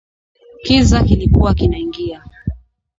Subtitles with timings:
[0.63, 2.23] Kiza kilikuwa kinaingia